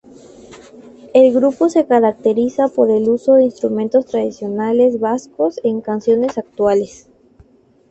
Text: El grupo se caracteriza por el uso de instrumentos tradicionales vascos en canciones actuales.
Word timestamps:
El 1.13 1.31
grupo 1.31 1.69
se 1.69 1.85
caracteriza 1.85 2.69
por 2.69 2.89
el 2.89 3.07
uso 3.07 3.35
de 3.35 3.43
instrumentos 3.43 4.07
tradicionales 4.07 4.99
vascos 4.99 5.59
en 5.63 5.81
canciones 5.81 6.39
actuales. 6.39 7.07